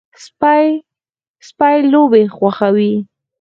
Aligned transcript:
سپي 1.47 1.73
لوبې 1.91 2.23
خوښوي. 2.35 2.93